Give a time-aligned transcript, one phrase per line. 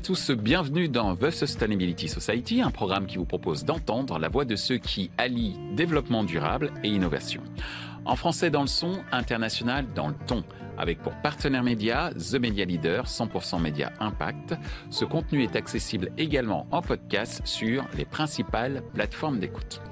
[0.00, 4.46] à tous, bienvenue dans The Sustainability Society, un programme qui vous propose d'entendre la voix
[4.46, 7.42] de ceux qui allient développement durable et innovation.
[8.06, 10.42] En français dans le son, international dans le ton,
[10.78, 14.54] avec pour partenaire média The Media Leader 100% Média Impact.
[14.88, 19.82] Ce contenu est accessible également en podcast sur les principales plateformes d'écoute.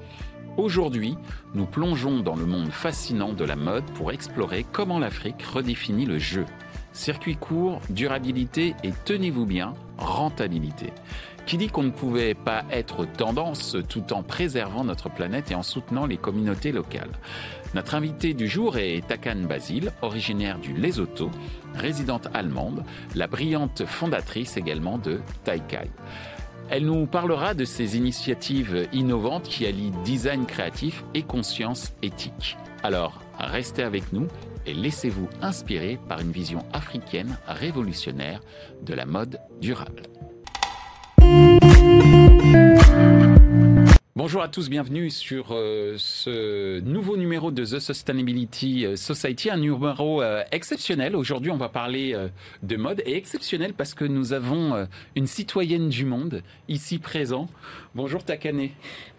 [0.57, 1.17] Aujourd'hui,
[1.55, 6.19] nous plongeons dans le monde fascinant de la mode pour explorer comment l'Afrique redéfinit le
[6.19, 6.47] jeu.
[6.99, 10.93] Circuit court, durabilité et tenez-vous bien, rentabilité.
[11.47, 15.63] Qui dit qu'on ne pouvait pas être tendance tout en préservant notre planète et en
[15.63, 17.13] soutenant les communautés locales.
[17.73, 21.31] Notre invitée du jour est Takan Basile, originaire du Lesotho,
[21.77, 22.83] résidente allemande,
[23.15, 25.93] la brillante fondatrice également de Taikai.
[26.69, 32.57] Elle nous parlera de ces initiatives innovantes qui allient design créatif et conscience éthique.
[32.83, 34.27] Alors, restez avec nous
[34.69, 38.41] et laissez-vous inspirer par une vision africaine révolutionnaire
[38.83, 40.03] de la mode durable.
[44.19, 49.59] Bonjour à tous, bienvenue sur euh, ce nouveau numéro de The Sustainability euh, Society, un
[49.59, 51.15] numéro euh, exceptionnel.
[51.15, 52.17] Aujourd'hui, on va parler
[52.65, 57.49] de mode et exceptionnel parce que nous avons une citoyenne du monde ici présent.
[57.95, 58.71] Bonjour Takane.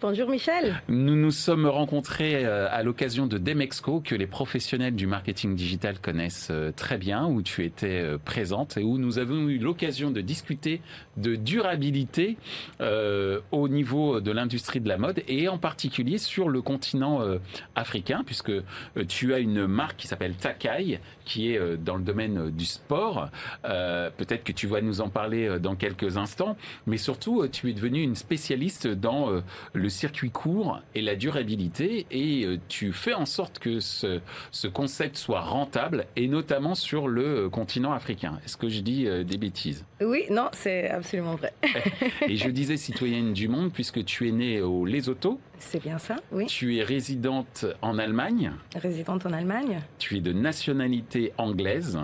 [0.02, 0.82] Bonjour Michel.
[0.88, 6.52] Nous nous sommes rencontrés à l'occasion de Demexco que les professionnels du marketing digital connaissent
[6.76, 10.82] très bien, où tu étais présente et où nous avons eu l'occasion de discuter
[11.16, 12.36] de durabilité
[12.80, 17.38] au niveau de l'industrie de la mode et en particulier sur le continent euh,
[17.76, 18.62] africain puisque euh,
[19.08, 23.28] tu as une marque qui s'appelle Takai qui est euh, dans le domaine du sport.
[23.62, 28.02] Peut-être que tu vas nous en parler dans quelques instants, mais surtout tu es devenu
[28.02, 29.40] une spécialiste dans
[29.72, 35.16] le circuit court et la durabilité et tu fais en sorte que ce, ce concept
[35.16, 38.40] soit rentable et notamment sur le continent africain.
[38.44, 39.84] Est-ce que je dis des bêtises?
[40.00, 41.52] Oui, non, c'est absolument vrai.
[42.28, 45.40] et je disais citoyenne du monde puisque tu es née au Lesotho.
[45.58, 46.46] C'est bien ça, oui.
[46.46, 48.52] Tu es résidente en Allemagne.
[48.74, 49.80] Résidente en Allemagne.
[49.98, 51.98] Tu es de nationalité anglaise.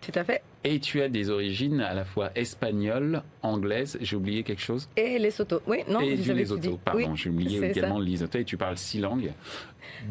[0.00, 0.42] Tout à fait.
[0.68, 4.88] Et tu as des origines à la fois espagnoles, anglaises, j'ai oublié quelque chose?
[4.96, 8.40] Et Lesotho, oui, non, et vous du avez Lesotho, pardon, j'ai oublié également le Lesotho
[8.40, 9.30] et tu parles six langues,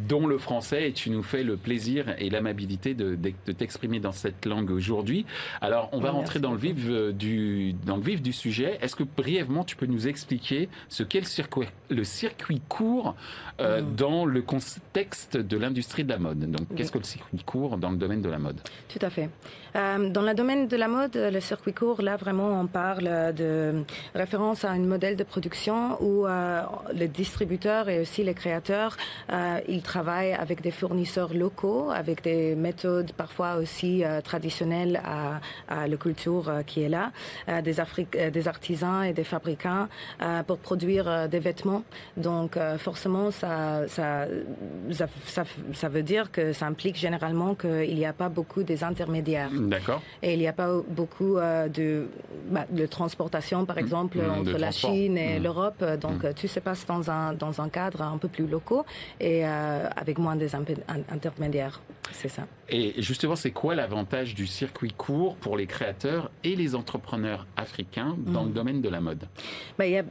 [0.08, 4.14] dont le français, et tu nous fais le plaisir et l'amabilité de, de, t'exprimer dans
[4.14, 5.26] cette langue aujourd'hui.
[5.60, 8.78] Alors, on va rentrer dans le, vif euh, du, dans le vif du sujet.
[8.82, 13.16] Est-ce que brièvement, tu peux nous expliquer ce qu'est le circuit, le circuit court
[13.60, 13.96] euh, mm.
[13.96, 16.40] dans le contexte de l'industrie de la mode?
[16.50, 18.62] Donc, qu'est-ce que le circuit court dans le domaine de la mode?
[18.88, 19.30] Tout à fait.
[19.76, 23.84] Euh, dans domaine de la mode, le circuit court, là, vraiment, on parle de
[24.14, 26.62] référence à un modèle de production où euh,
[26.94, 28.96] les distributeurs et aussi les créateurs,
[29.32, 35.42] euh, ils travaillent avec des fournisseurs locaux, avec des méthodes parfois aussi euh, traditionnelles à,
[35.68, 37.12] à, la culture euh, qui est là,
[37.48, 37.78] des,
[38.30, 39.88] des artisans et des fabricants
[40.46, 41.84] pour produire des vêtements.
[42.18, 44.28] Donc, forcément, ça ça,
[44.92, 48.84] ça, ça, ça, veut dire que ça implique généralement qu'il n'y a pas beaucoup des
[48.84, 49.50] intermédiaires.
[49.52, 50.02] D'accord.
[50.22, 52.08] Et il n'y a pas beaucoup de,
[52.50, 53.80] bah, de transportation, par mm.
[53.80, 55.44] exemple, mmh, entre la Chine et mmh.
[55.44, 55.84] l'Europe.
[56.02, 56.34] Donc, mmh.
[56.34, 58.86] tout se passe dans un, dans un cadre un peu plus locaux
[59.20, 61.82] et euh, avec moins des intermédiaires.
[62.12, 62.44] C'est ça.
[62.70, 68.16] Et justement, c'est quoi l'avantage du circuit court pour les créateurs et les entrepreneurs africains
[68.18, 69.28] dans le domaine de la mode?
[69.78, 70.04] Ben, Il y a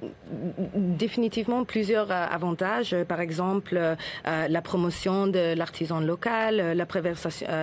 [0.74, 2.96] définitivement plusieurs euh, avantages.
[3.08, 6.86] Par exemple, euh, la promotion de l'artisan local, la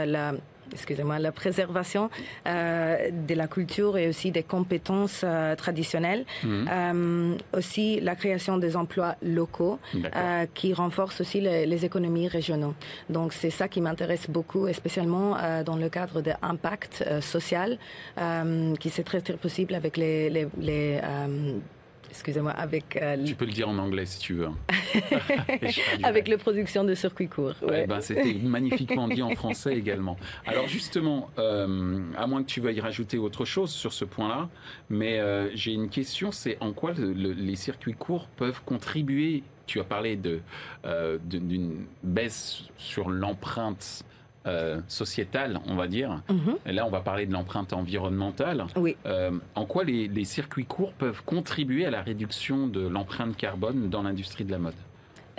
[0.06, 0.34] la
[0.74, 2.10] excusez-moi, la préservation
[2.48, 6.26] euh, de la culture et aussi des compétences euh, traditionnelles.
[6.44, 6.70] Mhm.
[6.72, 12.74] Euh, aussi la création des emplois locaux euh, qui renforcent aussi les, les économies régionaux.
[13.10, 17.22] Donc c'est ça qui m'intéresse beaucoup, et spécialement euh, dans le cadre de l'impact euh,
[17.22, 17.78] social
[18.80, 21.00] qui c'est très, très possible avec les, les, les
[22.12, 22.98] excusez-moi, avec...
[23.02, 24.50] Euh, tu peux le dire en anglais si tu veux.
[26.04, 27.56] avec la production de circuits courts.
[27.64, 27.88] Ouais.
[27.88, 30.18] ben, C'était magnifiquement dit en français également.
[30.46, 34.50] Alors justement, euh, à moins que tu veuilles rajouter autre chose sur ce point-là,
[34.90, 39.44] mais euh, j'ai une question, c'est en quoi le, le, les circuits courts peuvent contribuer?
[39.66, 40.42] Tu as parlé de,
[40.86, 44.04] euh, d'une baisse sur l'empreinte
[44.48, 46.22] euh, sociétale, on va dire.
[46.30, 46.56] Mm -hmm.
[46.66, 48.66] Et là, on va parler de l'empreinte environnementale.
[48.76, 48.96] Oui.
[49.06, 53.90] Euh, en quoi les, les, circuits courts peuvent contribuer à la réduction de l'empreinte carbone
[53.90, 54.74] dans l'industrie de la mode?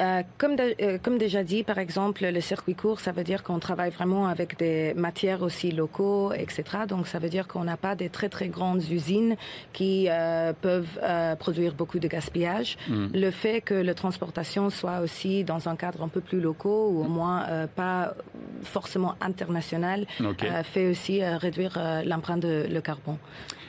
[0.02, 3.42] Euh, comme, de, euh, comme déjà dit, par exemple, le circuit court, ça veut dire
[3.42, 6.62] qu'on travaille vraiment avec des matières aussi locaux, etc.
[6.88, 9.36] Donc, ça veut dire qu'on n'a pas des très, très grandes usines
[9.72, 12.76] qui euh, peuvent euh, produire beaucoup de gaspillage.
[12.88, 13.06] Mm.
[13.14, 17.04] Le fait que la transportation soit aussi dans un cadre un peu plus locaux ou
[17.04, 18.14] au moins euh, pas
[18.62, 20.48] forcément international okay.
[20.48, 23.18] Euh, fait aussi réduire l'empreinte de le carbone.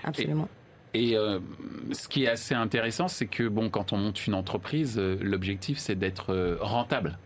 [0.04, 0.48] Absolument.
[0.48, 0.63] Et
[0.94, 1.16] Et
[1.92, 5.96] ce qui est assez intéressant, c'est que bon, quand on monte une entreprise, l'objectif c'est
[5.96, 7.18] d'être rentable.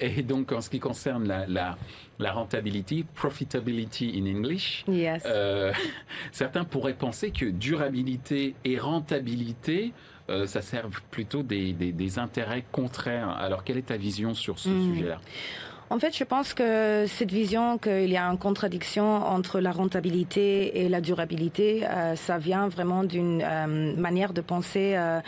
[0.00, 1.78] Et donc, en ce qui concerne la, la,
[2.18, 5.72] la rentability, profitability in English, euh,
[6.32, 9.92] certains pourraient penser que durabilité et rentabilité,
[10.30, 13.30] euh, ça servent plutôt des, des, des, intérêts contraires.
[13.30, 14.94] Alors, quelle est ta vision sur ce hmm.
[14.94, 15.20] sujet-là?
[15.90, 20.80] En fait, je pense que cette vision qu'il y a une contradiction entre la rentabilité
[20.80, 25.20] et la durabilité, euh, ça vient vraiment d'une euh, manière de penser euh,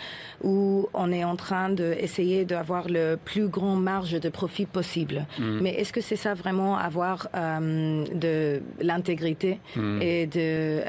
[0.45, 5.27] où on est en train d'essayer d'avoir le plus grand marge de profit possible.
[5.39, 5.61] Mm.
[5.63, 10.03] Mais est-ce que c'est ça vraiment avoir de l'intégrité mm.
[10.03, 10.81] et de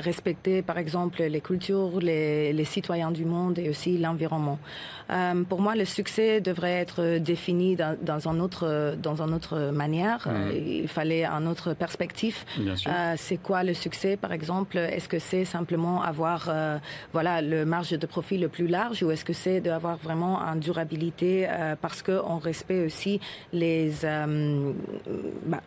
[0.00, 4.58] respecter, par exemple, les cultures, les, les citoyens du monde et aussi l'environnement?
[5.48, 9.70] Pour moi, le succès devrait être défini dans, dans un autre dans dans une autre
[9.72, 10.26] manière.
[10.26, 10.52] Euh,
[10.82, 12.44] il fallait un autre perspective.
[12.58, 14.78] Euh, c'est quoi le succès, par exemple?
[14.78, 16.78] Est-ce que c'est simplement avoir euh,
[17.12, 20.60] voilà le marge de profit le plus large ou est-ce que c'est d'avoir vraiment une
[20.60, 21.48] durabilité
[21.80, 23.20] parce qu'on respecte aussi
[23.52, 23.92] les
[25.46, 25.60] bah,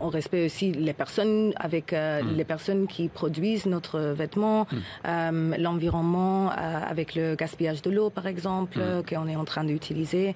[0.00, 2.36] on respecte aussi les personnes avec hmm.
[2.36, 4.66] les personnes qui produisent notre vêtement,
[5.04, 5.54] hmm.
[5.58, 8.78] l'environnement avec le gaspillage de l'eau, par exemple,
[9.08, 10.34] qu'on est en train d'utiliser.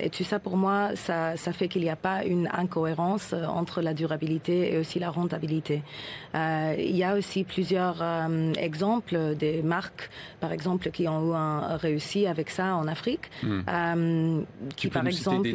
[0.00, 3.44] et tout ça, pour moi, ça, ça fait qu'il n'y a pas une incohérence euh,
[3.46, 5.82] entre la durabilité et aussi la rentabilité.
[6.34, 10.10] Euh, il y a aussi plusieurs euh, exemples des marques,
[10.40, 13.30] par exemple, qui ont un, réussi avec ça en Afrique.
[14.76, 15.48] Qui, par exemple,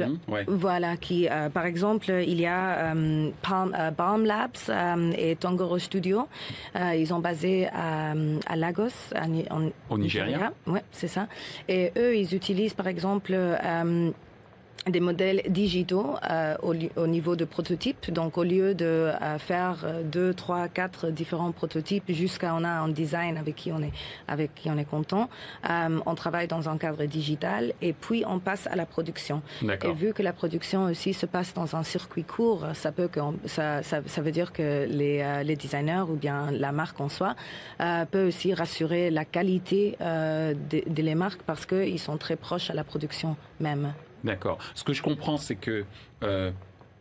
[0.48, 2.94] voilà, qui, par exemple, il y a
[3.42, 4.72] Palm, Labs
[5.18, 6.28] et Tongoro Studio.
[6.76, 8.14] ils sont basés à,
[8.56, 9.14] Lagos,
[9.90, 10.52] au Nigeria?
[10.68, 11.28] Oui, c'est ça.
[11.68, 13.36] Et eux, ils utilisent, par exemple,
[14.88, 18.12] des modèles digitaux euh, au, au, niveau de prototypes.
[18.12, 22.70] Donc, au lieu de euh, faire euh, deux, trois, quatre différents prototypes jusqu'à on a
[22.70, 23.92] un design avec qui on est
[24.28, 25.30] avec qui on est content,
[25.70, 29.42] euh, on travaille dans un cadre digital et puis on passe à la production.
[29.64, 33.20] Et vu que la production aussi se passe dans un circuit court, ça peut que
[33.46, 37.10] ça, ça, ça, veut dire que les, euh, les designers ou bien la marque en
[37.10, 37.36] soi
[38.12, 40.56] peut aussi rassurer la qualité de,
[40.88, 43.94] de les marques parce qu'ils sont très proches à la production même.
[44.26, 44.58] D'accord.
[44.74, 45.86] Ce que je comprends, c'est que
[46.24, 46.52] euh,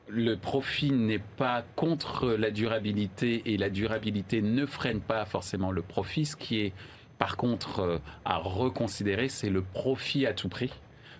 [0.08, 5.80] le profit n'est pas contre la durabilité et la durabilité ne freine pas forcément le
[5.80, 6.26] profit.
[6.26, 6.72] Ce qui est
[7.18, 10.70] par contre euh, à reconsidérer, c'est le profit à tout prix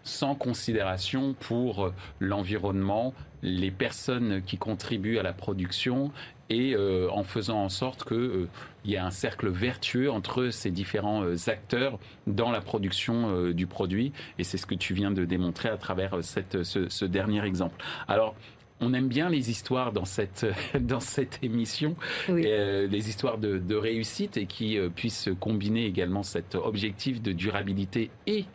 [0.03, 6.11] sans considération pour euh, l'environnement, les personnes qui contribuent à la production
[6.51, 8.49] et euh, en faisant en sorte qu'il euh,
[8.85, 14.13] y ait un cercle vertueux entre ces différents euh, acteurs dans la production du produit.
[14.39, 17.83] Et c'est ce que tu viens de démontrer à travers cette, ce, dernier exemple.
[18.09, 18.35] Alors,
[18.81, 20.47] on aime bien les histoires dans cette
[20.81, 21.95] dans cette émission,
[22.29, 28.47] les histoires de, de, réussite et qui puissent combiner également cet objectif de durabilité et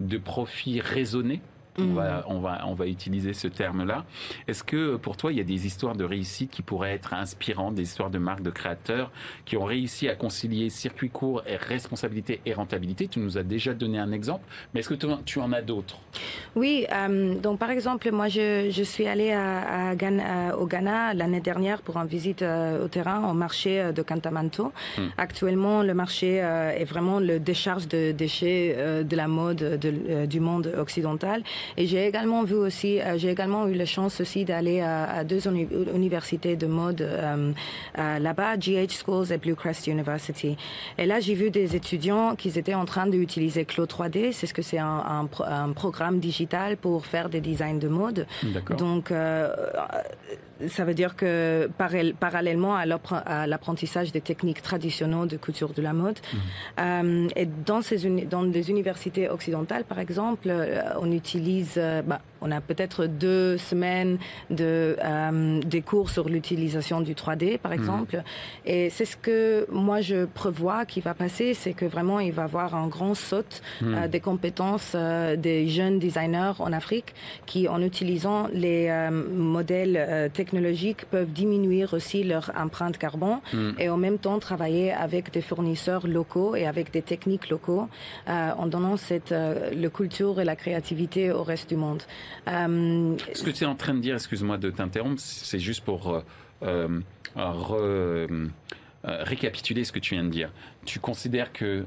[0.00, 1.40] de profit raisonné
[1.78, 2.22] on, va, mm.
[2.28, 4.04] on, va, on va utiliser ce terme-là.
[4.46, 7.74] Est-ce que pour toi, il y a des histoires de réussite qui pourraient être inspirantes,
[7.74, 9.10] des histoires de marques, de créateurs
[9.44, 13.08] qui ont réussi à concilier circuit court et responsabilité et rentabilité?
[13.08, 15.98] Tu nous as déjà donné un exemple, mais est-ce que tu en as d'autres?
[16.56, 21.40] Oui, euh, donc par exemple, moi je, je suis allée à, Ghana, au Ghana l'année
[21.40, 24.72] dernière pour une visite euh, au terrain au marché euh, de Cantamanto.
[24.96, 25.02] Mm.
[25.16, 30.72] Actuellement, le marché est vraiment le décharge de déchets de la mode de, du monde
[30.76, 31.42] occidental.
[31.76, 35.48] Et j'ai également vu aussi, euh, j'ai également eu la chance aussi d'aller à, deux
[35.48, 37.52] universités de mode euh,
[37.96, 40.56] là-bas, GH Schools et Blue Crest University.
[40.96, 44.32] Et là, j'ai vu des étudiants qui étaient en train d'utiliser Clo 3D.
[44.32, 48.26] C'est ce que c'est un, un, programme digital pour faire des designs de mode.
[48.78, 49.48] Donc, euh,
[50.66, 51.70] ça veut dire que
[52.18, 56.40] parallèlement à l'apprentissage des techniques traditionnelles de couture de la mode, mhm.
[56.80, 62.20] euh, et dans, ces dans des universités occidentales, par exemple, euh, on utilise, euh, bah,
[62.40, 64.18] on a peut-être deux semaines
[64.50, 64.96] de
[65.64, 67.78] des cours sur l'utilisation du 3D, par mhm.
[67.78, 68.22] exemple,
[68.66, 72.42] et c'est ce que moi je prévois qui va passer, c'est que vraiment il va
[72.42, 74.08] y avoir un grand saut mhm.
[74.08, 74.96] des compétences
[75.36, 77.14] des jeunes designers en Afrique
[77.46, 83.72] qui, en utilisant les modèles techniques technologiques peuvent diminuer aussi leur empreinte carbone hmm.
[83.78, 87.86] et en même temps travailler avec des fournisseurs locaux et avec des techniques locaux
[88.28, 92.02] euh, en donnant cette euh, le culture et la créativité au reste du monde.
[92.48, 96.22] Euh, Ce que tu es en train de dire, excuse-moi de t'interrompre, c'est juste pour
[99.04, 100.50] récapituler ce que tu viens de dire.
[100.84, 101.86] Tu considères que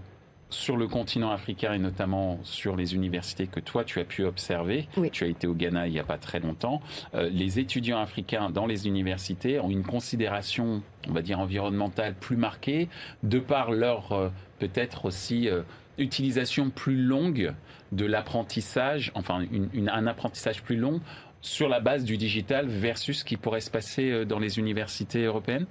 [0.52, 4.88] sur le continent africain et notamment sur les universités que toi tu as pu observer,
[5.12, 6.82] tu as été au Ghana il n'y a pas très longtemps,
[7.16, 12.38] euh, les étudiants africains dans les universités ont une considération, on va dire, environnementale plus
[12.38, 12.90] marquée,
[13.24, 14.30] de par leur euh,
[14.60, 15.62] peut-être aussi euh,
[16.02, 17.54] utilisation plus longue
[17.92, 21.02] de l'apprentissage, enfin un apprentissage plus long
[21.42, 25.26] sur la base du digital versus ce qui pourrait se passer euh, dans les universités
[25.26, 25.66] européennes?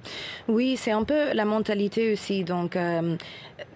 [0.49, 2.45] Oui, c'est un peu la mentalité aussi.
[2.45, 3.17] Donc, euh,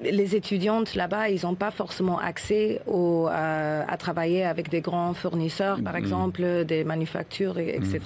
[0.03, 5.15] les étudiantes là-bas, ils n'ont pas forcément accès au, euh, à travailler avec des grands
[5.15, 5.99] fournisseurs, par mm-hmm.
[5.99, 8.01] exemple, des manufactures, etc.,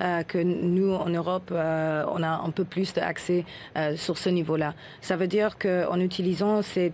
[0.00, 0.24] mm-hmm.
[0.24, 3.44] que nous, en Europe, on a un peu plus d'accès
[3.96, 4.74] sur ce niveau-là.
[5.00, 6.92] Ça veut dire qu'en utilisant ces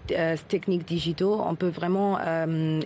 [0.49, 2.19] techniques digitaux, on peut vraiment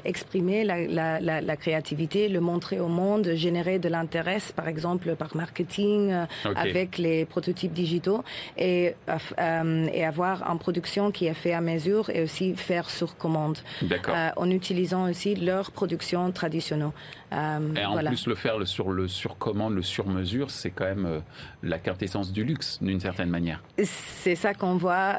[0.05, 5.07] exprimer la, la, la, la, créativité, le montrer au monde, générer de l'intérêt, par exemple
[5.23, 6.27] par marketing, euh,
[6.67, 8.23] avec les prototypes digitaux,
[8.57, 13.17] et, euh, et avoir une production qui est faite à mesure et aussi faire sur
[13.17, 13.59] commande.
[13.83, 16.91] Euh, en utilisant aussi leurs productions traditionnelles.
[17.33, 20.71] Euh, et en plus, le faire le sur le sur commande, le sur mesure, c'est
[20.71, 21.23] quand même
[21.63, 23.61] la quintessence du luxe d'une certaine manière.
[23.83, 25.17] C'est ça qu'on voit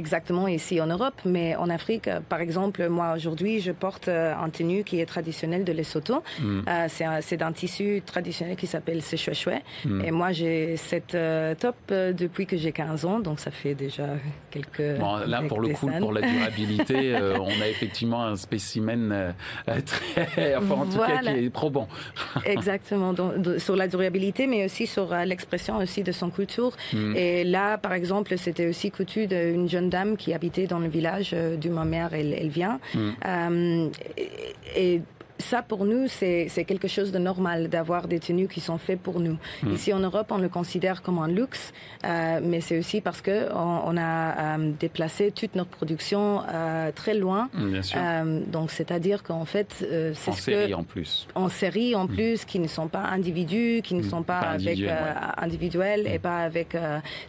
[0.00, 4.82] exactement ici en Europe, mais en Afrique, par exemple, moi aujourd'hui, je porte un tenue
[4.84, 6.22] qui est traditionnel de Lesotho.
[6.40, 6.60] Mm.
[7.22, 9.58] c'est d'un tissu traditionnel qui s'appelle Sechouechoué.
[9.84, 10.04] Mm.
[10.04, 11.16] Et moi, j'ai cette
[11.58, 14.06] top depuis que j'ai 15 ans, donc ça fait déjà
[14.50, 14.98] quelques.
[14.98, 19.34] Bon, là, pour le coup, pour la durabilité, on a effectivement un spécimen
[19.86, 21.88] très, enfin, en tout cas, qui est probant.
[22.44, 26.72] Exactement, donc, sur la durabilité, mais aussi sur euh, l'expression aussi de son culture.
[26.92, 27.16] Mm.
[27.16, 31.30] Et là, par exemple, c'était aussi coutu d'une jeune dame qui habitait dans le village
[31.34, 32.80] euh, d'où ma mère elle, vient.
[32.94, 33.10] Mm.
[33.26, 33.88] Euh,
[34.76, 35.02] et,
[35.42, 39.20] ça, pour nous, c'est quelque chose de normal d'avoir des tenues qui sont faites pour
[39.20, 39.36] nous.
[39.62, 39.72] Hmm.
[39.74, 41.72] Ici en Europe, on le considère comme un luxe,
[42.04, 47.14] euh, mais c'est aussi parce que on, a euh, déplacé toute notre production euh, très
[47.14, 47.48] loin.
[47.54, 48.00] Hmm, bien sûr.
[48.46, 49.84] donc, c'est-à-dire qu'en fait,
[50.14, 51.26] c'est en série en plus.
[51.34, 52.14] En série en hmm.
[52.14, 54.78] plus, qui ne sont pas individus, qui ne sont pas, avec
[55.36, 56.76] individuels et pas avec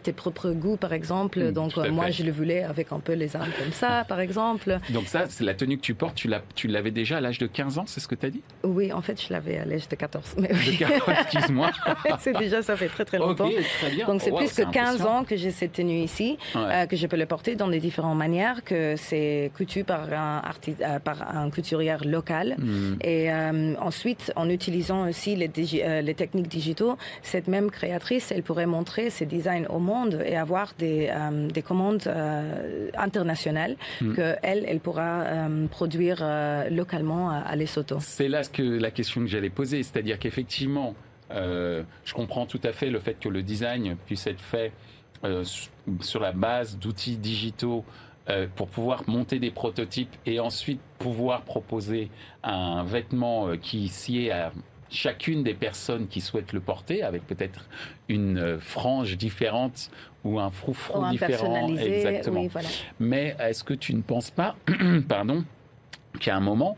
[0.03, 1.51] tes propres goûts, par exemple.
[1.51, 4.77] donc, moi, je le voulais avec un peu les armes comme ça, par exemple.
[4.89, 6.19] Donc ça, c'est la tenue que tu portes.
[6.55, 8.93] Tu l'avais déjà à l'âge de 15 ans, c'est ce que tu as dit Oui,
[8.93, 10.35] en fait, je l'avais à l'âge de 14.
[10.37, 11.71] Mais excuse-moi.
[12.19, 13.49] c'est déjà, ça fait très très longtemps.
[14.07, 17.17] Donc c'est plus que 15 ans que j'ai cette tenue ici, euh, que je peux
[17.17, 22.05] le porter dans des différentes manières, que c'est coutu par un, euh, par un couturière
[22.05, 22.55] local.
[22.57, 22.95] Hmm.
[23.01, 25.49] Et euh, ensuite, en utilisant aussi les,
[26.01, 30.73] les techniques digitaux, cette même créatrice, elle pourrait montrer ses designs au monde et avoir
[30.77, 31.11] des,
[31.53, 32.11] des commandes
[32.97, 34.13] internationales hmm.
[34.13, 35.25] que qu'elle, elle pourra
[35.69, 36.25] produire
[36.71, 37.92] localement à, à Lesotho.
[37.99, 40.95] C'est là que, la question que j'allais poser, c'est-à-dire qu'effectivement,
[41.31, 44.71] euh, je comprends tout à fait le fait que le design puisse être fait
[45.23, 45.43] euh,
[46.01, 47.85] sur la base d'outils digitaux
[48.29, 52.09] euh, pour pouvoir monter des prototypes et ensuite pouvoir proposer
[52.43, 54.51] un vêtement qui sied à
[54.89, 57.67] chacune des personnes qui souhaitent le porter, avec peut-être
[58.09, 59.89] une frange différente
[60.23, 61.75] ou un froufrou différent.
[61.75, 62.47] Exactement.
[62.99, 64.55] Mais est-ce que tu ne penses pas,
[65.07, 65.43] pardon,
[66.19, 66.77] qu'à un moment,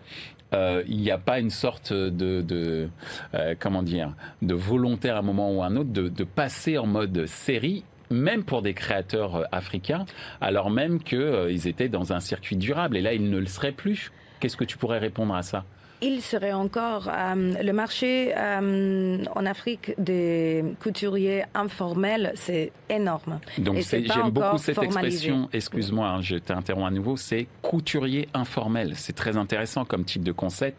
[0.55, 2.89] euh, il n'y a pas une sorte de,
[3.33, 6.87] euh, comment dire de volontaire à un moment ou à un autre de, passer en
[6.87, 10.05] mode série même pour des créateurs euh, africains,
[10.39, 12.97] alors même qu'ils étaient dans un circuit durable.
[12.97, 14.11] Et là, ils ne le seraient plus.
[14.39, 15.65] Qu'est-ce que tu pourrais répondre à ça?
[16.01, 23.39] Il serait encore euh, le marché euh, en Afrique des couturiers informels, c'est énorme.
[23.57, 25.49] Donc j'aime beaucoup cette expression.
[25.53, 27.17] Excuse-moi, hein, je t'interromps à nouveau.
[27.17, 28.93] C'est couturier informel.
[28.95, 30.77] C'est très intéressant comme type de concept.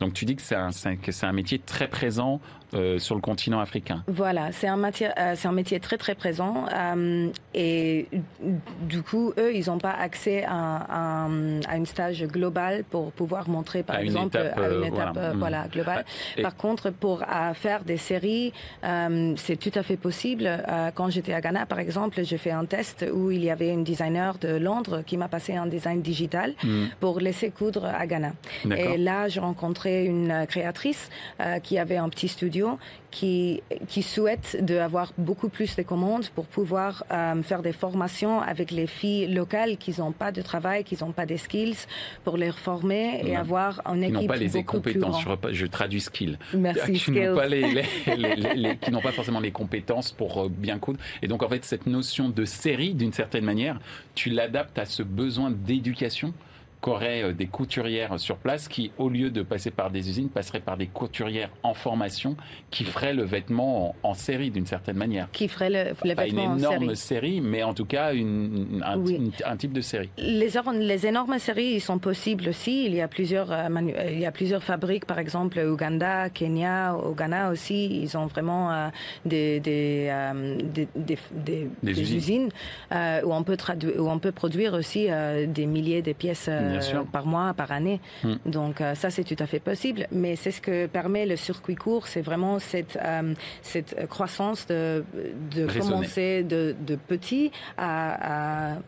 [0.00, 0.70] Donc tu dis que c'est un,
[1.22, 2.40] un métier très présent
[2.74, 4.04] euh, sur le continent africain.
[4.08, 8.08] Voilà, c'est un, euh, c'est un métier très très présent euh, et
[8.82, 13.82] du coup, eux, ils n'ont pas accès à, à, une stage global pour pouvoir montrer,
[13.82, 15.64] par exemple, à une étape voilà.
[15.64, 15.68] Mm.
[15.68, 16.04] globale.
[16.42, 18.52] Par contre, pour faire des séries,
[19.36, 20.50] c'est tout à fait possible.
[20.94, 23.84] quand j'étais à Ghana, par exemple, j'ai fait un test où il y avait une
[23.84, 26.84] designer de Londres qui m'a passé un design digital mm.
[27.00, 28.32] pour laisser coudre à Ghana.
[28.76, 31.08] Et là, j'ai rencontré une créatrice
[31.62, 32.57] qui avait un petit studio
[33.10, 38.70] qui, qui souhaitent d'avoir beaucoup plus de commandes pour pouvoir euh, faire des formations avec
[38.70, 41.86] les filles locales qui n'ont pas de travail, qui n'ont pas des skills,
[42.24, 45.22] pour les former et avoir une équipe qui n'ont pas les compétences.
[45.22, 46.38] Je, je, traduis skill.
[46.54, 46.92] Merci.
[46.92, 47.84] Qui n'ont pas, les,
[48.80, 50.98] qui n'ont pas forcément les compétences pour euh, bien coudre.
[51.22, 53.78] Et donc en fait cette notion de série, d'une certaine manière,
[54.14, 56.34] tu l'adaptes à ce besoin d'éducation
[56.80, 60.60] qu'auraient euh, des couturières sur place qui, au lieu de passer par des usines, passeraient
[60.60, 62.36] par des couturières en formation
[62.70, 65.28] qui feraient le vêtement en, série d'une certaine manière.
[65.32, 66.14] Qui ferait le, le vêtement en série.
[66.14, 68.82] Pas une énorme série, mais en tout cas une,
[69.44, 70.10] un, type de série.
[70.18, 72.86] Les, les, énormes séries, ils sont possibles aussi.
[72.86, 76.94] Il y a plusieurs, euh, euh, il y a plusieurs fabriques, par exemple Ouganda, Kenya,
[76.96, 78.00] au Ghana aussi.
[78.02, 78.90] Ils ont vraiment
[79.24, 80.10] des, des,
[80.74, 80.88] des,
[81.82, 82.50] des, usines,
[82.90, 83.56] où, on peut
[83.98, 85.08] où on peut produire aussi
[85.46, 88.00] des milliers de pièces euh, par mois, par année.
[88.24, 88.34] Hmm.
[88.46, 90.06] Donc euh, ça, c'est tout à fait possible.
[90.12, 95.04] Mais c'est ce que permet le circuit court, c'est vraiment cette, euh, cette croissance de,
[95.54, 98.78] de commencer de, de petit à, à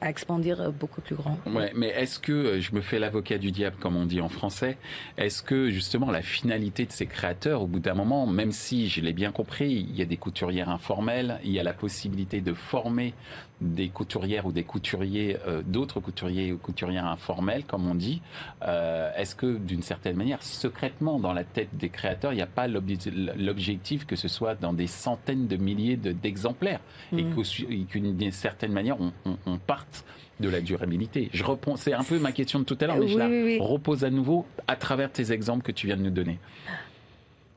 [0.00, 1.38] à expandir beaucoup plus grand.
[1.46, 4.78] Ouais, mais est-ce que, je me fais l'avocat du diable comme on dit en français,
[5.18, 9.00] est-ce que justement la finalité de ces créateurs, au bout d'un moment, même si je
[9.00, 12.54] l'ai bien compris, il y a des couturières informelles, il y a la possibilité de
[12.54, 13.14] former
[13.60, 18.22] des couturières ou des couturiers, euh, d'autres couturiers ou couturières informelles, comme on dit,
[18.62, 22.46] euh, est-ce que d'une certaine manière, secrètement dans la tête des créateurs, il n'y a
[22.46, 26.80] pas l'objectif que ce soit dans des centaines de milliers d'exemplaires
[27.16, 27.86] et mm.
[27.86, 29.12] qu'une certaine manière, on,
[29.46, 30.04] on, parte
[30.40, 31.28] de la durabilité?
[31.32, 34.04] Je reprends, c'est un peu ma question de tout à l'heure, mais je la repose
[34.04, 36.38] à nouveau à travers tes exemples que tu viens de nous donner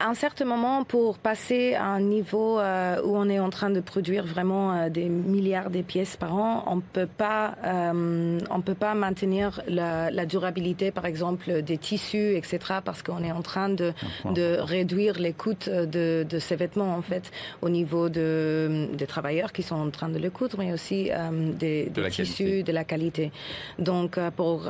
[0.06, 3.80] un certain moment, pour passer à un niveau euh, où on est en train de
[3.80, 8.76] produire vraiment euh, des milliards de pièces par an, on peut pas, euh, on peut
[8.76, 13.70] pas maintenir la, la, durabilité, par exemple, des tissus, etc., parce qu'on est en train
[13.70, 13.94] de,
[14.26, 17.32] de réduire les coûts de, de, ces vêtements, en fait,
[17.62, 21.12] au niveau de, des travailleurs qui sont en train de les coudre, mais aussi
[21.60, 23.32] des, des tissus, de la qualité.
[23.80, 24.70] Donc, pour,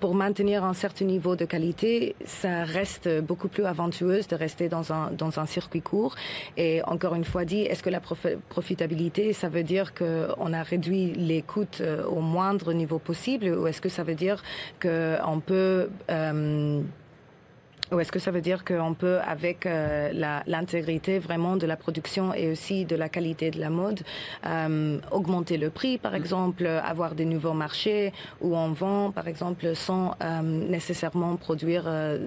[0.00, 4.92] pour maintenir un certain niveau de qualité, ça reste beaucoup plus avancé de rester dans
[4.92, 6.14] un, dans un circuit court.
[6.56, 11.12] Et encore une fois dit, est-ce que la profitabilité, ça veut dire qu'on a réduit
[11.12, 14.42] les coûts euh, au moindre niveau possible ou est-ce que ça veut dire
[14.80, 15.88] qu'on peut...
[16.10, 16.80] Euh,
[17.92, 22.32] ou est-ce que ça veut dire qu'on peut, avec euh, l'intégrité vraiment de la production
[22.32, 24.00] et aussi de la qualité de la mode,
[24.46, 29.76] euh, augmenter le prix, par exemple, avoir des nouveaux marchés où on vend, par exemple,
[29.76, 31.84] sans euh, nécessairement produire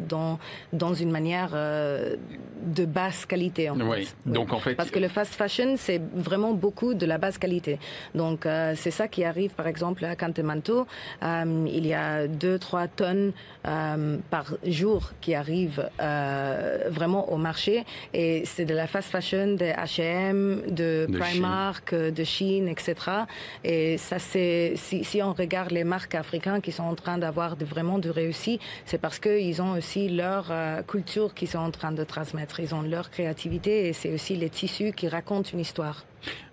[0.07, 0.37] dans,
[0.73, 3.69] dans une manière de basse qualité.
[3.69, 4.07] En oui.
[4.25, 4.75] Donc, en fait...
[4.75, 7.79] Parce que le fast fashion, c'est vraiment beaucoup de la basse qualité.
[8.13, 10.85] Donc, c'est ça qui arrive, par exemple, à Cantemanto.
[11.21, 13.31] il y a 2-3 tonnes
[13.63, 17.85] par jour qui arrivent arrive euh, vraiment au marché.
[18.13, 22.95] Et c'est de la fast fashion, de H&M, de, Primark, de Chine, etc.
[23.63, 27.55] Et ça, c'est si, si, on regarde les marques africaines qui sont en train d'avoir
[27.55, 31.71] de, vraiment de réussite, c'est parce qu'ils ont aussi leur euh, culture qu'ils sont en
[31.71, 32.59] train de transmettre.
[32.59, 36.05] Ils ont leur créativité et c'est aussi les tissus qui racontent une histoire.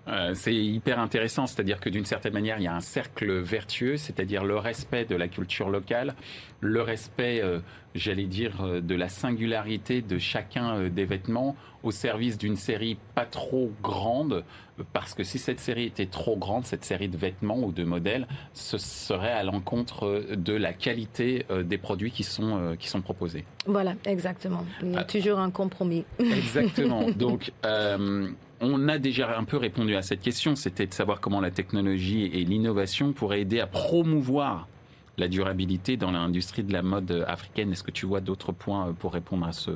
[0.07, 3.97] Euh, c'est hyper intéressant, c'est-à-dire que d'une certaine manière, il y a un cercle vertueux,
[3.97, 6.15] c'est-à-dire le respect de la culture locale,
[6.61, 7.59] le respect, euh,
[7.95, 13.25] j'allais dire, euh, de la singularité de chacun des vêtements au service d'une série pas
[13.25, 14.43] trop grande,
[14.91, 18.27] parce que si cette série était trop grande, cette série de vêtements ou de modèles,
[18.53, 23.45] ce serait à l'encontre de la qualité des produits qui sont, qui sont proposés.
[23.67, 24.65] Voilà, exactement.
[24.81, 26.05] Il y a toujours un compromis.
[26.19, 27.11] Exactement.
[27.11, 27.51] Donc,
[28.61, 32.25] on a déjà un peu répondu à cette question, c'était de savoir comment la technologie
[32.25, 34.67] et l'innovation pourraient aider à promouvoir
[35.17, 37.71] la durabilité dans l'industrie de la mode africaine.
[37.71, 39.71] Est-ce que tu vois d'autres points euh, pour répondre à ce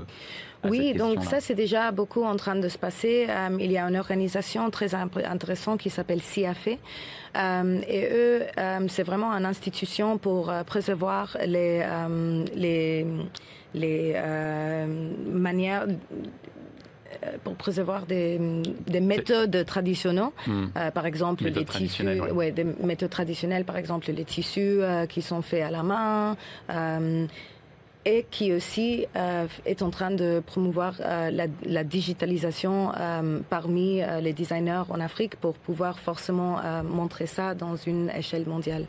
[0.66, 3.28] oui, donc ça c'est déjà beaucoup en train de se passer.
[3.30, 6.68] Euh, il y a une organisation très intéressante qui s'appelle CIAFE.
[7.38, 8.42] Euh, et eux,
[8.90, 11.86] c'est vraiment une institution pour préserver les,
[12.56, 13.06] les,
[13.74, 14.22] les
[15.32, 15.88] manières
[17.44, 18.40] pour préserver des,
[18.88, 20.66] des méthodes traditionnelles, hmm.
[20.76, 22.52] euh, par exemple les tissus, ouais.
[22.52, 26.38] des méthodes traditionnelles, par exemple les tissus euh, qui sont faits à la main.
[28.06, 29.06] et qui aussi
[29.66, 32.92] est en train de promouvoir la, la, digitalisation
[33.50, 38.86] parmi les designers en Afrique pour pouvoir forcément montrer ça dans une échelle mondiale.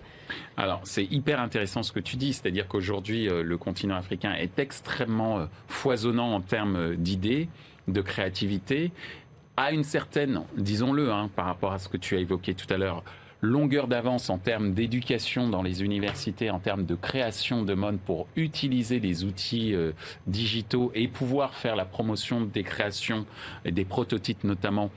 [0.56, 5.48] Alors, c'est hyper intéressant ce que tu dis, c'est-à-dire qu'aujourd'hui, le continent africain est extrêmement
[5.66, 7.48] foisonnant en termes d'idées
[7.88, 8.92] de créativité,
[9.56, 12.78] à une certaine, disons-le, hein, par rapport à ce que tu as évoqué tout à
[12.78, 13.02] l'heure,
[13.42, 18.26] longueur d'avance en termes d'éducation dans les universités, en termes de création de mode pour
[18.36, 19.92] utiliser les outils euh,
[20.26, 23.26] digitaux et pouvoir faire la promotion des créations
[23.64, 24.90] et des prototypes notamment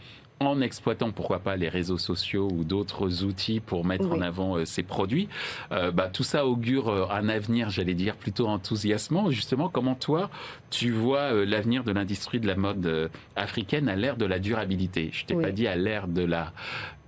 [0.46, 4.66] en exploitant pourquoi pas les réseaux sociaux ou d'autres outils pour mettre en avant euh,
[4.66, 5.28] ces produits.
[5.72, 9.30] Euh, bah, tout ça augure euh, un avenir, j'allais dire, plutôt enthousiasmant.
[9.30, 10.30] Justement, comment toi,
[10.70, 15.10] tu vois l'avenir de l'industrie de la mode africaine à l'ère de la durabilité?
[15.12, 16.54] Je t'ai pas dit à l'ère de la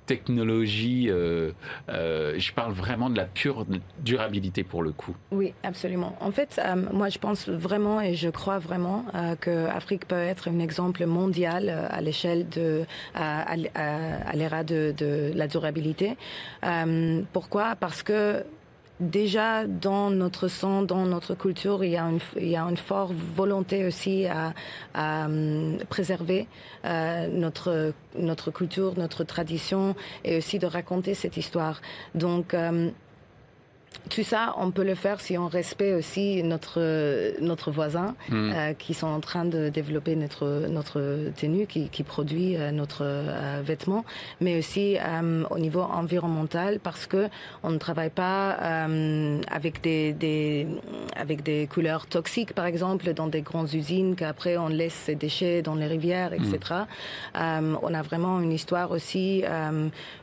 [0.05, 1.07] technologie.
[1.07, 3.65] je parle vraiment de la pure
[3.99, 5.15] durabilité pour le coup.
[5.31, 6.15] Oui, absolument.
[6.19, 6.61] En fait,
[6.93, 9.05] moi, je pense vraiment et je crois vraiment
[9.41, 16.17] que Afrique peut être un exemple mondial à l'échelle de à, l'ère de, la durabilité.
[17.33, 17.75] pourquoi?
[17.75, 18.43] Parce que
[18.99, 22.77] déjà dans notre sang, dans notre culture, il y a une, il y a une
[22.77, 24.53] forte volonté aussi à,
[24.93, 26.47] à euh, préserver
[26.85, 31.81] euh, notre notre culture, notre tradition et aussi de raconter cette histoire.
[32.13, 32.89] Donc euh,
[34.09, 36.79] tout ça, on peut le faire si on respecte aussi notre
[37.41, 38.51] notre voisin hmm.
[38.53, 43.03] euh, qui sont en train de développer notre notre tenue, qui, qui produit euh, notre
[43.03, 44.05] euh, vêtement,
[44.41, 47.29] mais aussi euh, au niveau environnemental parce que
[47.63, 50.67] on ne travaille pas euh, avec des, des
[51.15, 55.61] avec des couleurs toxiques, par exemple, dans des grandes usines qu'après on laisse ces déchets
[55.61, 56.57] dans les rivières, etc.
[57.33, 57.77] Hmm.
[57.81, 59.43] on a vraiment une histoire aussi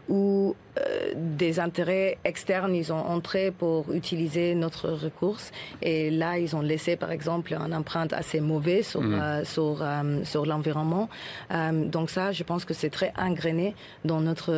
[0.09, 6.57] où euh, des intérêts externes, ils ont entré pour utiliser notre ressource et là ils
[6.57, 9.15] ont laissé par exemple un empreinte assez mauvais sur mmh.
[9.15, 11.09] euh, sur euh, sur l'environnement.
[11.53, 14.53] Euh, donc ça, je pense que c'est très ingréné dans notre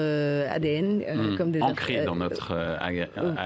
[0.56, 1.36] ADN, mmh.
[1.36, 2.54] comme des ancré dans notre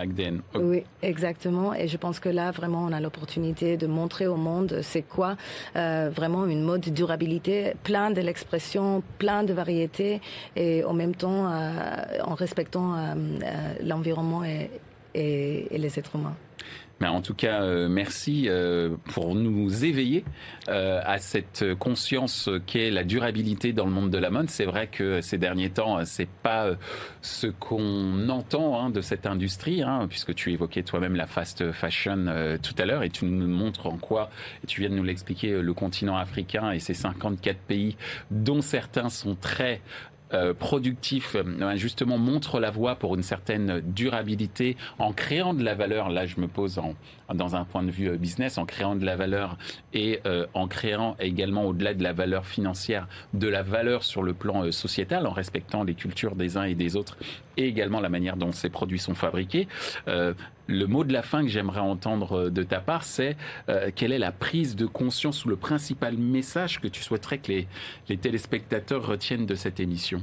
[0.04, 0.42] ADN.
[0.54, 1.74] Oui, exactement.
[1.74, 5.36] Et je pense que là vraiment on a l'opportunité de montrer au monde c'est quoi
[5.74, 10.20] vraiment une mode durabilité, plein de l'expression, plein de variétés
[10.54, 11.42] et en même temps
[12.32, 12.94] en respectant
[13.82, 14.70] l'environnement et,
[15.18, 16.36] et, les êtres humains.
[17.00, 18.48] Mais en tout cas, euh, merci
[19.12, 20.24] pour nous éveiller
[20.66, 24.50] à cette conscience qu'est la durabilité dans le monde de la mode.
[24.50, 26.70] C'est vrai que ces derniers temps, c'est pas
[27.22, 32.26] ce qu'on entend hein, de cette industrie, hein, puisque tu évoquais toi-même la fast fashion
[32.60, 34.28] tout à l'heure et tu nous montres en quoi,
[34.66, 37.96] tu viens de nous l'expliquer, le continent africain et ses 54 pays,
[38.32, 39.80] dont certains sont très
[40.34, 45.74] euh, productif euh, justement montre la voie pour une certaine durabilité en créant de la
[45.74, 46.10] valeur.
[46.10, 46.94] Là, je me pose en,
[47.34, 49.56] dans un point de vue euh, business, en créant de la valeur
[49.94, 50.20] et
[50.54, 55.26] en créant également au-delà de la valeur financière, de la valeur sur le plan sociétal,
[55.26, 57.16] en respectant les cultures des uns et des autres
[57.56, 59.66] et également la manière dont ces produits sont fabriqués
[60.68, 63.36] le mot de la fin que j'aimerais entendre euh, de ta part, c'est
[63.68, 67.52] euh, quelle est la prise de conscience ou le principal message que tu souhaiterais que
[68.08, 70.22] les téléspectateurs retiennent de cette émission?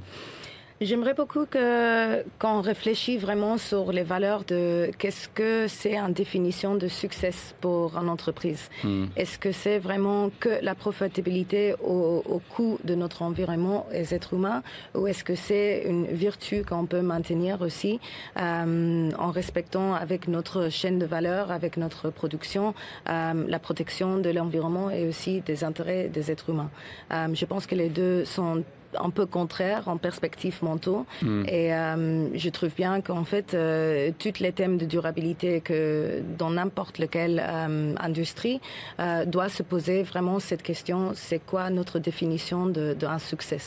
[0.81, 6.75] J'aimerais beaucoup que qu'on réfléchisse vraiment sur les valeurs de qu'est-ce que c'est en définition
[6.75, 8.69] de succès pour une entreprise.
[8.83, 9.05] Hmm.
[9.15, 14.15] Est-ce que c'est vraiment que la profitabilité au, au coût de notre environnement et des
[14.15, 14.63] êtres humains,
[14.95, 18.01] ou est-ce que c'est une vertu qu'on peut maintenir aussi
[18.37, 22.73] euh, en respectant avec notre chaîne de valeur, avec notre production,
[23.07, 26.69] euh, la protection de l'environnement et aussi des intérêts des êtres humains?
[27.13, 28.61] Euh, je pense que les deux sont
[28.99, 31.05] un peu contraire en perspective mentaux.
[31.21, 31.43] Hmm.
[31.47, 36.51] Et euh, je trouve bien qu'en fait, euh, tous les thèmes de durabilité que dans
[36.51, 38.61] n'importe lequel euh, industrie
[38.99, 43.59] euh, doit se poser vraiment cette question, c'est quoi notre définition d'un succès?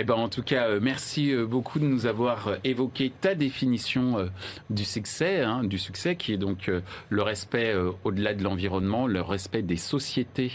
[0.00, 3.34] Eh ben, en tout cas, euh, merci euh, beaucoup de nous avoir euh, évoqué ta
[3.34, 4.28] définition
[4.70, 6.70] du succès, hein, du succès qui est donc
[7.08, 10.52] le respect au-delà de l'environnement, le respect des sociétés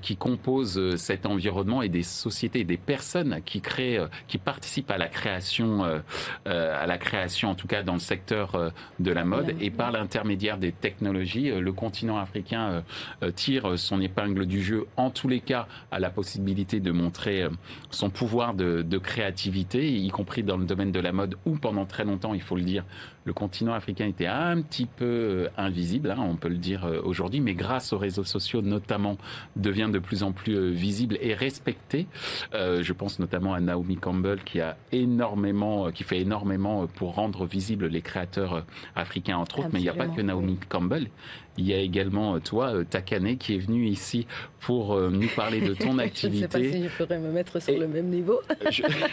[0.00, 4.98] qui composent cet environnement et des sociétés et des personnes qui créent, qui participent à
[4.98, 5.84] la création,
[6.44, 9.54] à la création, en tout cas dans le secteur de la mode.
[9.60, 12.84] Et par l'intermédiaire des technologies, le continent africain
[13.34, 17.46] tire son épingle du jeu, en tous les cas, à la possibilité de montrer
[17.90, 21.86] son pouvoir de de, créativité, y compris dans le domaine de la mode, où pendant
[21.86, 22.84] très longtemps, il faut le dire,
[23.24, 27.00] le continent africain était un petit peu euh, invisible, hein, on peut le dire euh,
[27.04, 29.16] aujourd'hui, mais grâce aux réseaux sociaux notamment,
[29.56, 32.06] devient de plus en plus euh, visible et respecté.
[32.52, 37.86] je pense notamment à Naomi Campbell qui a énormément, qui fait énormément pour rendre visibles
[37.86, 41.08] les créateurs africains entre autres, mais il n'y a pas que Naomi Campbell.
[41.58, 44.26] Il y a également toi, Takane, qui est venu ici
[44.60, 46.48] pour nous parler de ton activité.
[46.50, 48.40] je ne sais pas si je pourrais me mettre sur le même niveau.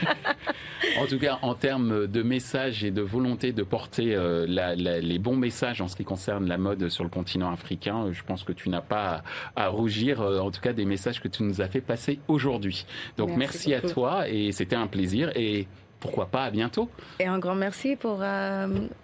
[0.97, 5.35] en tout cas, en termes de messages et de volonté de porter euh, les bons
[5.35, 8.05] messages en ce qui concerne la mode sur le continent africain.
[8.05, 9.23] Euh, je pense que tu n'as pas
[9.55, 12.85] à, rougir, euh, en tout cas des messages que tu nous as fait passer aujourd'hui.
[13.17, 15.67] Donc merci, à toi et c'était un plaisir et
[15.99, 16.89] pourquoi pas à bientôt.
[17.19, 18.23] Et un grand merci pour,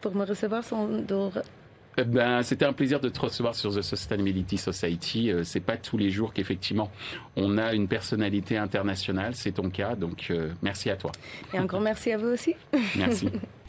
[0.02, 0.64] pour me recevoir.
[0.64, 0.88] Sans,
[1.98, 5.32] ben, c'était un plaisir de te recevoir sur The Sustainability Society.
[5.44, 6.90] c'est pas tous les jours qu'effectivement
[7.36, 9.36] on a une personnalité internationale.
[9.36, 10.32] C'est ton cas, donc
[10.62, 11.12] merci à toi.
[11.54, 12.56] Et un grand merci à vous aussi.
[12.98, 13.30] Merci.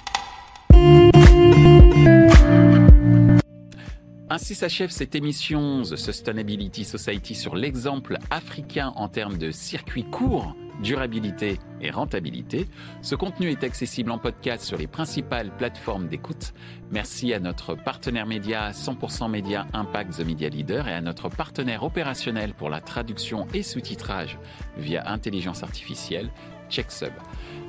[4.28, 10.54] Ainsi s'achève cette émission The Sustainability Society sur l'exemple africain en termes de circuit court
[10.80, 12.68] durabilité et rentabilité.
[13.02, 16.52] Ce contenu est accessible en podcast sur les principales plateformes d'écoute.
[16.90, 21.82] Merci à notre partenaire média 100% Média Impact The Media Leader et à notre partenaire
[21.82, 24.38] opérationnel pour la traduction et sous-titrage
[24.76, 26.30] via intelligence artificielle,
[26.68, 27.12] CheckSub.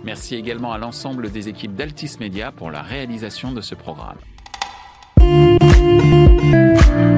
[0.03, 4.17] Merci également à l'ensemble des équipes d'Altis Media pour la réalisation de ce programme.
[6.77, 7.16] Thank you.